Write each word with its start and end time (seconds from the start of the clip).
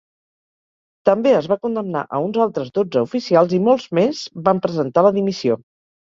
També 1.09 1.33
es 1.39 1.49
va 1.51 1.57
condemnar 1.65 2.01
a 2.07 2.21
uns 2.27 2.39
altres 2.45 2.71
dotze 2.77 3.03
oficials 3.07 3.53
i 3.57 3.59
molts 3.67 3.85
més 3.99 4.23
van 4.49 4.63
presentar 4.65 5.05
la 5.09 5.13
dimissió. 5.19 5.59